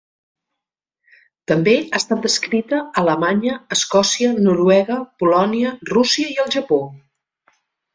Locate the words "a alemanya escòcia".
2.81-4.33